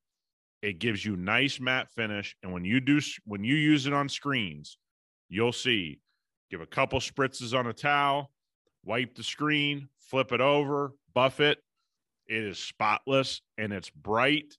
It 0.61 0.79
gives 0.79 1.03
you 1.03 1.15
nice 1.15 1.59
matte 1.59 1.89
finish 1.91 2.35
and 2.43 2.51
when 2.51 2.65
you 2.65 2.79
do 2.79 2.99
when 3.25 3.43
you 3.43 3.55
use 3.55 3.87
it 3.87 3.93
on 3.93 4.09
screens, 4.09 4.77
you'll 5.33 5.51
see 5.51 5.99
give 6.51 6.61
a 6.61 6.65
couple 6.65 6.99
spritzes 6.99 7.57
on 7.57 7.65
a 7.65 7.73
towel, 7.73 8.29
wipe 8.85 9.15
the 9.15 9.23
screen, 9.23 9.89
flip 9.97 10.31
it 10.31 10.41
over, 10.41 10.93
buff 11.15 11.39
it. 11.39 11.57
It 12.27 12.43
is 12.43 12.59
spotless 12.59 13.41
and 13.57 13.73
it's 13.73 13.89
bright 13.89 14.55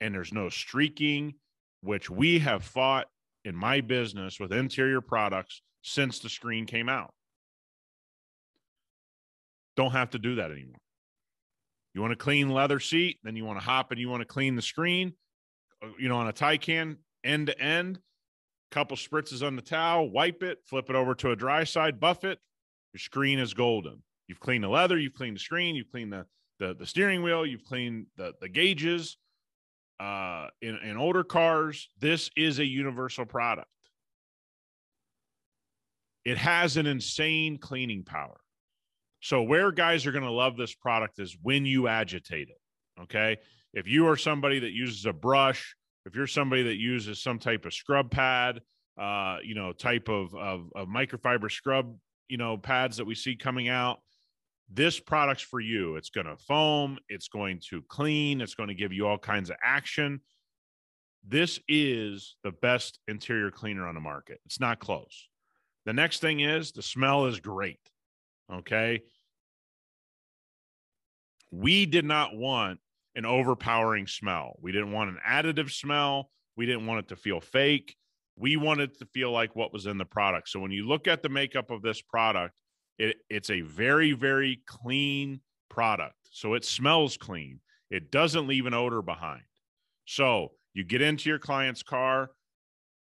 and 0.00 0.14
there's 0.14 0.32
no 0.32 0.48
streaking, 0.48 1.34
which 1.80 2.08
we 2.08 2.38
have 2.38 2.64
fought 2.64 3.08
in 3.44 3.56
my 3.56 3.80
business 3.80 4.38
with 4.38 4.52
interior 4.52 5.00
products 5.00 5.62
since 5.82 6.20
the 6.20 6.28
screen 6.28 6.66
came 6.66 6.88
out. 6.88 7.12
Don't 9.76 9.90
have 9.90 10.10
to 10.10 10.18
do 10.18 10.36
that 10.36 10.52
anymore. 10.52 10.78
You 11.94 12.00
want 12.00 12.12
a 12.12 12.16
clean 12.16 12.50
leather 12.50 12.78
seat, 12.78 13.18
then 13.24 13.34
you 13.34 13.44
want 13.44 13.58
to 13.58 13.64
hop 13.64 13.90
and 13.90 14.00
you 14.00 14.08
want 14.08 14.20
to 14.20 14.26
clean 14.26 14.54
the 14.54 14.62
screen, 14.62 15.14
uh, 15.82 15.88
you 15.98 16.08
know, 16.08 16.16
on 16.16 16.28
a 16.28 16.32
tie 16.32 16.56
Taycan 16.56 16.96
end 17.24 17.48
to 17.48 17.60
end 17.60 17.98
couple 18.72 18.96
spritzes 18.96 19.46
on 19.46 19.54
the 19.54 19.62
towel, 19.62 20.10
wipe 20.10 20.42
it, 20.42 20.58
flip 20.66 20.90
it 20.90 20.96
over 20.96 21.14
to 21.16 21.30
a 21.30 21.36
dry 21.36 21.64
side, 21.64 22.00
buff 22.00 22.24
it. 22.24 22.38
Your 22.92 22.98
screen 22.98 23.38
is 23.38 23.54
golden. 23.54 24.02
You've 24.26 24.40
cleaned 24.40 24.64
the 24.64 24.68
leather, 24.68 24.98
you've 24.98 25.14
cleaned 25.14 25.36
the 25.36 25.40
screen, 25.40 25.76
you've 25.76 25.90
cleaned 25.90 26.12
the 26.12 26.26
the, 26.58 26.74
the 26.74 26.86
steering 26.86 27.22
wheel, 27.22 27.44
you've 27.44 27.64
cleaned 27.64 28.06
the, 28.16 28.34
the 28.40 28.48
gauges. 28.48 29.18
Uh, 29.98 30.48
in, 30.60 30.76
in 30.76 30.96
older 30.96 31.24
cars, 31.24 31.88
this 32.00 32.30
is 32.36 32.58
a 32.58 32.64
universal 32.64 33.24
product. 33.24 33.68
It 36.24 36.38
has 36.38 36.76
an 36.76 36.86
insane 36.86 37.58
cleaning 37.58 38.04
power. 38.04 38.38
So, 39.20 39.42
where 39.42 39.72
guys 39.72 40.06
are 40.06 40.12
going 40.12 40.24
to 40.24 40.30
love 40.30 40.56
this 40.56 40.74
product 40.74 41.18
is 41.18 41.36
when 41.42 41.66
you 41.66 41.88
agitate 41.88 42.48
it. 42.48 43.02
Okay. 43.02 43.38
If 43.74 43.88
you 43.88 44.06
are 44.08 44.16
somebody 44.16 44.58
that 44.60 44.72
uses 44.72 45.06
a 45.06 45.12
brush 45.12 45.74
if 46.04 46.14
you're 46.14 46.26
somebody 46.26 46.62
that 46.64 46.76
uses 46.76 47.22
some 47.22 47.38
type 47.38 47.64
of 47.64 47.72
scrub 47.72 48.10
pad, 48.10 48.60
uh, 49.00 49.38
you 49.42 49.54
know, 49.54 49.72
type 49.72 50.08
of, 50.08 50.34
of, 50.34 50.70
of 50.74 50.88
microfiber 50.88 51.50
scrub, 51.50 51.96
you 52.28 52.36
know, 52.36 52.56
pads 52.56 52.96
that 52.96 53.04
we 53.04 53.14
see 53.14 53.36
coming 53.36 53.68
out, 53.68 54.00
this 54.72 54.98
product's 54.98 55.42
for 55.42 55.60
you. 55.60 55.96
It's 55.96 56.10
going 56.10 56.26
to 56.26 56.36
foam, 56.36 56.98
it's 57.08 57.28
going 57.28 57.60
to 57.70 57.82
clean, 57.88 58.40
it's 58.40 58.54
going 58.54 58.68
to 58.68 58.74
give 58.74 58.92
you 58.92 59.06
all 59.06 59.18
kinds 59.18 59.50
of 59.50 59.56
action. 59.62 60.20
This 61.26 61.60
is 61.68 62.36
the 62.42 62.52
best 62.52 62.98
interior 63.06 63.50
cleaner 63.50 63.86
on 63.86 63.94
the 63.94 64.00
market. 64.00 64.40
It's 64.46 64.60
not 64.60 64.80
close. 64.80 65.28
The 65.84 65.92
next 65.92 66.20
thing 66.20 66.40
is 66.40 66.72
the 66.72 66.82
smell 66.82 67.26
is 67.26 67.40
great. 67.40 67.80
Okay. 68.52 69.02
We 71.50 71.86
did 71.86 72.04
not 72.04 72.34
want 72.34 72.80
an 73.14 73.26
overpowering 73.26 74.06
smell. 74.06 74.56
We 74.60 74.72
didn't 74.72 74.92
want 74.92 75.10
an 75.10 75.18
additive 75.26 75.70
smell. 75.70 76.30
We 76.56 76.66
didn't 76.66 76.86
want 76.86 77.00
it 77.00 77.08
to 77.08 77.16
feel 77.16 77.40
fake. 77.40 77.96
We 78.36 78.56
wanted 78.56 78.98
to 78.98 79.06
feel 79.06 79.30
like 79.30 79.54
what 79.54 79.72
was 79.72 79.86
in 79.86 79.98
the 79.98 80.04
product. 80.04 80.48
So 80.48 80.60
when 80.60 80.70
you 80.70 80.86
look 80.86 81.06
at 81.06 81.22
the 81.22 81.28
makeup 81.28 81.70
of 81.70 81.82
this 81.82 82.00
product, 82.00 82.54
it, 82.98 83.16
it's 83.28 83.50
a 83.50 83.60
very, 83.62 84.12
very 84.12 84.62
clean 84.66 85.40
product. 85.68 86.16
So 86.30 86.54
it 86.54 86.64
smells 86.64 87.16
clean. 87.16 87.60
It 87.90 88.10
doesn't 88.10 88.46
leave 88.46 88.66
an 88.66 88.74
odor 88.74 89.02
behind. 89.02 89.42
So 90.06 90.52
you 90.74 90.84
get 90.84 91.02
into 91.02 91.28
your 91.28 91.38
client's 91.38 91.82
car, 91.82 92.30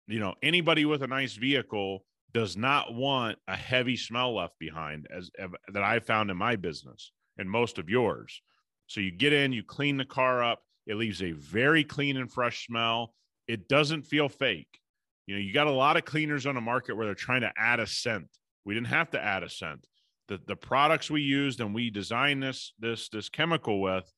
you 0.07 0.19
know, 0.19 0.35
anybody 0.43 0.85
with 0.85 1.03
a 1.03 1.07
nice 1.07 1.33
vehicle 1.33 2.05
does 2.33 2.55
not 2.55 2.93
want 2.93 3.37
a 3.47 3.55
heavy 3.55 3.97
smell 3.97 4.35
left 4.35 4.59
behind 4.59 5.07
as 5.15 5.31
that 5.73 5.83
I 5.83 5.99
found 5.99 6.29
in 6.29 6.37
my 6.37 6.55
business 6.55 7.11
and 7.37 7.49
most 7.49 7.77
of 7.79 7.89
yours. 7.89 8.41
So 8.87 9.01
you 9.01 9.11
get 9.11 9.33
in, 9.33 9.51
you 9.51 9.63
clean 9.63 9.97
the 9.97 10.05
car 10.05 10.43
up. 10.43 10.63
It 10.85 10.95
leaves 10.95 11.21
a 11.21 11.33
very 11.33 11.83
clean 11.83 12.17
and 12.17 12.31
fresh 12.31 12.65
smell. 12.65 13.13
It 13.47 13.67
doesn't 13.67 14.03
feel 14.03 14.29
fake. 14.29 14.79
You 15.25 15.35
know, 15.35 15.41
you 15.41 15.53
got 15.53 15.67
a 15.67 15.71
lot 15.71 15.97
of 15.97 16.05
cleaners 16.05 16.45
on 16.45 16.55
the 16.55 16.61
market 16.61 16.95
where 16.95 17.05
they're 17.05 17.13
trying 17.13 17.41
to 17.41 17.51
add 17.57 17.81
a 17.81 17.87
scent. 17.87 18.27
We 18.65 18.73
didn't 18.73 18.87
have 18.87 19.11
to 19.11 19.21
add 19.21 19.43
a 19.43 19.49
scent. 19.49 19.85
The 20.29 20.39
the 20.47 20.55
products 20.55 21.11
we 21.11 21.21
used 21.21 21.59
and 21.59 21.75
we 21.75 21.89
designed 21.89 22.41
this 22.41 22.73
this 22.79 23.09
this 23.09 23.29
chemical 23.29 23.81
with 23.81 24.11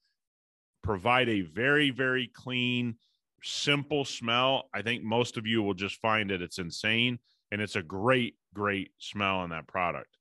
provide 0.84 1.30
a 1.30 1.42
very 1.42 1.90
very 1.90 2.28
clean, 2.28 2.96
simple 3.44 4.06
smell. 4.06 4.70
I 4.74 4.84
think 4.84 5.04
most 5.04 5.38
of 5.38 5.46
you 5.46 5.64
will 5.64 5.74
just 5.74 6.00
find 6.00 6.32
it 6.32 6.42
it's 6.42 6.60
insane 6.60 7.20
and 7.52 7.62
it's 7.62 7.76
a 7.76 7.84
great 7.84 8.36
great 8.54 8.92
smell 9.00 9.38
on 9.38 9.50
that 9.50 9.68
product. 9.68 10.18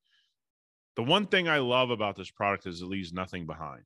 The 0.96 1.04
one 1.04 1.26
thing 1.26 1.48
I 1.48 1.58
love 1.58 1.90
about 1.90 2.16
this 2.16 2.30
product 2.30 2.66
is 2.66 2.80
it 2.80 2.86
leaves 2.86 3.12
nothing 3.12 3.46
behind. 3.46 3.82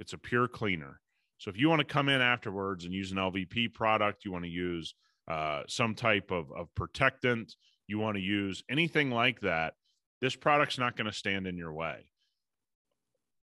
It's 0.00 0.14
a 0.14 0.18
pure 0.18 0.48
cleaner. 0.48 1.00
So 1.38 1.50
if 1.50 1.58
you 1.58 1.68
want 1.68 1.80
to 1.80 1.84
come 1.84 2.08
in 2.08 2.20
afterwards 2.20 2.84
and 2.84 2.92
use 2.92 3.12
an 3.12 3.18
LVP 3.18 3.72
product, 3.74 4.24
you 4.24 4.32
want 4.32 4.44
to 4.44 4.50
use 4.50 4.94
uh, 5.28 5.62
some 5.68 5.94
type 5.94 6.30
of, 6.30 6.50
of 6.52 6.74
protectant, 6.74 7.54
you 7.86 7.98
want 7.98 8.16
to 8.16 8.22
use 8.22 8.64
anything 8.68 9.10
like 9.10 9.40
that, 9.40 9.74
this 10.20 10.36
product's 10.36 10.78
not 10.78 10.96
going 10.96 11.06
to 11.10 11.16
stand 11.16 11.46
in 11.46 11.56
your 11.56 11.72
way. 11.72 12.10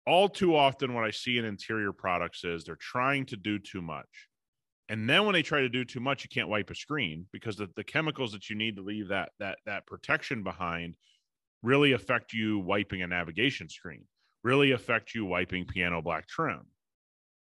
All 0.07 0.28
too 0.28 0.57
often, 0.57 0.95
what 0.95 1.04
I 1.04 1.11
see 1.11 1.38
in 1.38 1.45
interior 1.45 1.92
products 1.92 2.45
is 2.45 2.64
they're 2.64 2.76
trying 2.76 3.26
to 3.26 3.37
do 3.37 3.59
too 3.59 3.83
much. 3.83 4.28
And 4.88 5.09
then 5.09 5.25
when 5.25 5.35
they 5.35 5.42
try 5.42 5.61
to 5.61 5.69
do 5.69 5.85
too 5.85 6.00
much, 6.00 6.25
you 6.25 6.28
can't 6.28 6.49
wipe 6.49 6.71
a 6.71 6.75
screen 6.75 7.26
because 7.33 7.57
the, 7.57 7.69
the 7.76 7.85
chemicals 7.85 8.33
that 8.33 8.50
you 8.50 8.57
need 8.57 8.76
to 8.76 8.83
leave 8.83 9.09
that 9.09 9.30
that 9.38 9.59
that 9.66 9.87
protection 9.87 10.42
behind 10.42 10.97
really 11.62 11.92
affect 11.92 12.33
you 12.33 12.59
wiping 12.59 13.02
a 13.02 13.07
navigation 13.07 13.69
screen, 13.69 14.04
really 14.42 14.73
affect 14.73 15.14
you 15.14 15.25
wiping 15.25 15.66
piano 15.66 16.02
black 16.02 16.26
trim. 16.26 16.62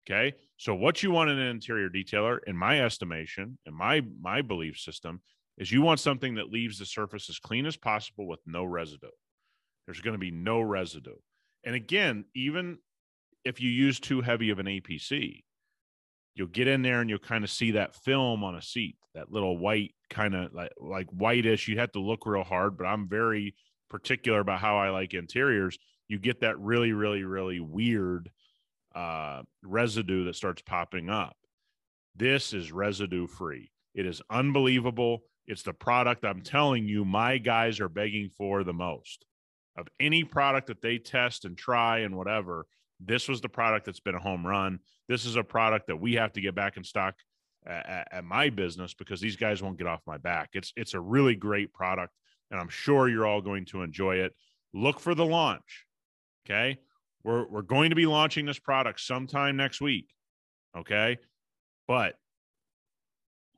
Okay. 0.09 0.35
So 0.57 0.73
what 0.73 1.03
you 1.03 1.11
want 1.11 1.29
in 1.29 1.37
an 1.37 1.47
interior 1.47 1.89
detailer, 1.89 2.39
in 2.47 2.55
my 2.55 2.81
estimation, 2.81 3.57
in 3.65 3.73
my 3.73 4.01
my 4.19 4.41
belief 4.41 4.77
system, 4.77 5.21
is 5.57 5.71
you 5.71 5.81
want 5.81 5.99
something 5.99 6.35
that 6.35 6.51
leaves 6.51 6.79
the 6.79 6.85
surface 6.85 7.29
as 7.29 7.37
clean 7.37 7.65
as 7.65 7.77
possible 7.77 8.27
with 8.27 8.39
no 8.45 8.63
residue. 8.63 9.07
There's 9.85 10.01
going 10.01 10.13
to 10.13 10.19
be 10.19 10.31
no 10.31 10.61
residue. 10.61 11.17
And 11.63 11.75
again, 11.75 12.25
even 12.35 12.77
if 13.43 13.61
you 13.61 13.69
use 13.69 13.99
too 13.99 14.21
heavy 14.21 14.49
of 14.49 14.59
an 14.59 14.65
APC, 14.65 15.43
you'll 16.35 16.47
get 16.47 16.67
in 16.67 16.81
there 16.81 17.01
and 17.01 17.09
you'll 17.09 17.19
kind 17.19 17.43
of 17.43 17.49
see 17.49 17.71
that 17.71 17.95
film 17.95 18.43
on 18.43 18.55
a 18.55 18.61
seat, 18.61 18.95
that 19.13 19.31
little 19.31 19.57
white 19.57 19.93
kind 20.09 20.35
of 20.35 20.53
like 20.53 20.71
like 20.79 21.07
whitish. 21.07 21.67
You 21.67 21.79
have 21.79 21.91
to 21.91 21.99
look 21.99 22.25
real 22.25 22.43
hard, 22.43 22.77
but 22.77 22.85
I'm 22.85 23.07
very 23.07 23.55
particular 23.89 24.39
about 24.39 24.59
how 24.59 24.77
I 24.77 24.89
like 24.89 25.13
interiors. 25.13 25.77
You 26.09 26.19
get 26.19 26.41
that 26.41 26.59
really, 26.59 26.91
really, 26.91 27.23
really 27.23 27.61
weird 27.61 28.29
uh, 28.93 29.43
residue 29.63 30.25
that 30.25 30.35
starts 30.35 30.61
popping 30.61 31.09
up. 31.09 31.37
This 32.15 32.51
is 32.51 32.71
residue 32.71 33.27
free. 33.27 33.71
It 33.95 34.05
is 34.05 34.21
unbelievable. 34.29 35.19
It's 35.47 35.63
the 35.63 35.73
product 35.73 36.25
I'm 36.25 36.41
telling 36.41 36.87
you, 36.87 37.05
my 37.05 37.37
guys 37.37 37.79
are 37.79 37.89
begging 37.89 38.29
for 38.29 38.63
the 38.63 38.73
most 38.73 39.25
of 39.79 39.87
any 39.99 40.23
product 40.23 40.67
that 40.67 40.81
they 40.81 40.97
test 40.97 41.45
and 41.45 41.57
try 41.57 41.99
and 41.99 42.15
whatever. 42.15 42.65
This 42.99 43.29
was 43.29 43.39
the 43.39 43.49
product 43.49 43.85
that's 43.85 44.01
been 44.01 44.15
a 44.15 44.19
home 44.19 44.45
run. 44.45 44.79
This 45.07 45.25
is 45.25 45.37
a 45.37 45.43
product 45.43 45.87
that 45.87 45.95
we 45.95 46.15
have 46.15 46.33
to 46.33 46.41
get 46.41 46.53
back 46.53 46.75
in 46.75 46.83
stock 46.83 47.15
at, 47.65 48.07
at 48.11 48.23
my 48.25 48.49
business 48.49 48.93
because 48.93 49.21
these 49.21 49.37
guys 49.37 49.61
won't 49.61 49.77
get 49.77 49.87
off 49.87 50.01
my 50.05 50.17
back. 50.17 50.49
It's 50.53 50.73
it's 50.75 50.93
a 50.93 50.99
really 50.99 51.35
great 51.35 51.73
product, 51.73 52.13
and 52.51 52.59
I'm 52.59 52.69
sure 52.69 53.07
you're 53.07 53.25
all 53.25 53.41
going 53.41 53.65
to 53.67 53.81
enjoy 53.81 54.17
it. 54.17 54.33
Look 54.73 54.99
for 54.99 55.15
the 55.15 55.25
launch. 55.25 55.85
Okay. 56.45 56.79
We're 57.23 57.47
we're 57.47 57.61
going 57.61 57.89
to 57.89 57.95
be 57.95 58.05
launching 58.05 58.45
this 58.45 58.59
product 58.59 59.01
sometime 59.01 59.57
next 59.57 59.81
week. 59.81 60.13
Okay. 60.77 61.17
But 61.87 62.15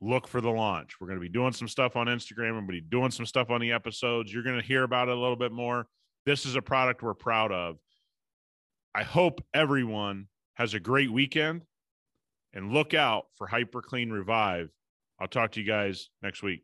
look 0.01 0.27
for 0.27 0.41
the 0.41 0.50
launch. 0.50 1.00
We're 1.00 1.07
going 1.07 1.19
to 1.19 1.21
be 1.21 1.29
doing 1.29 1.53
some 1.53 1.67
stuff 1.67 1.95
on 1.95 2.07
Instagram. 2.07 2.53
We're 2.53 2.61
going 2.61 2.67
to 2.67 2.71
be 2.73 2.81
doing 2.81 3.11
some 3.11 3.25
stuff 3.25 3.50
on 3.50 3.61
the 3.61 3.71
episodes. 3.71 4.33
You're 4.33 4.43
going 4.43 4.59
to 4.59 4.65
hear 4.65 4.83
about 4.83 5.09
it 5.09 5.17
a 5.17 5.19
little 5.19 5.35
bit 5.35 5.51
more. 5.51 5.88
This 6.25 6.45
is 6.45 6.55
a 6.55 6.61
product 6.61 7.03
we're 7.03 7.13
proud 7.13 7.51
of. 7.51 7.77
I 8.93 9.03
hope 9.03 9.43
everyone 9.53 10.27
has 10.55 10.73
a 10.73 10.79
great 10.79 11.11
weekend 11.11 11.63
and 12.53 12.73
look 12.73 12.93
out 12.93 13.25
for 13.38 13.47
Hyper 13.47 13.81
Clean 13.81 14.09
Revive. 14.09 14.69
I'll 15.19 15.27
talk 15.27 15.51
to 15.51 15.61
you 15.61 15.67
guys 15.67 16.09
next 16.21 16.43
week. 16.43 16.63